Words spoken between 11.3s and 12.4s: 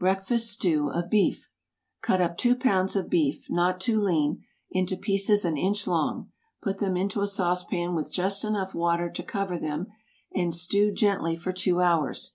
for two hours.